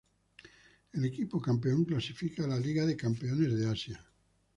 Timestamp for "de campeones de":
2.87-3.67